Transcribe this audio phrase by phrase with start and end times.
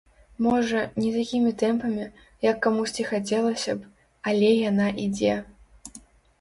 [0.43, 2.07] Можа, не такімі тэмпамі,
[2.47, 3.95] як камусьці хацелася б,
[4.33, 5.41] але яна ідзе.